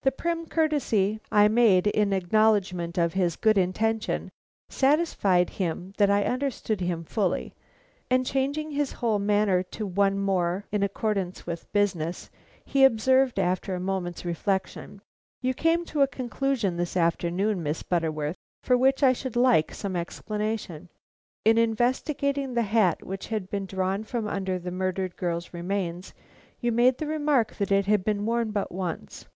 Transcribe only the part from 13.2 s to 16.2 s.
after a moment's reflection: "You came to a